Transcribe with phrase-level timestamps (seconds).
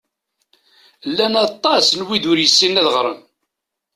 [1.09, 3.19] Llan aṭas n wid ur yessinen ad ɣren.